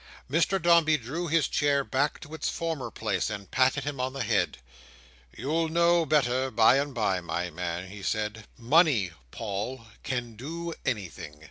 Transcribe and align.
Mr 0.27 0.59
Dombey 0.59 0.97
drew 0.97 1.27
his 1.27 1.47
chair 1.47 1.83
back 1.83 2.19
to 2.21 2.33
its 2.33 2.49
former 2.49 2.89
place, 2.89 3.29
and 3.29 3.51
patted 3.51 3.83
him 3.83 3.99
on 3.99 4.13
the 4.13 4.23
head. 4.23 4.57
"You'll 5.37 5.69
know 5.69 6.07
better 6.07 6.49
by 6.49 6.77
and 6.79 6.91
by, 6.95 7.21
my 7.21 7.51
man," 7.51 7.87
he 7.89 8.01
said. 8.01 8.45
"Money, 8.57 9.11
Paul, 9.29 9.85
can 10.01 10.35
do 10.35 10.73
anything." 10.87 11.39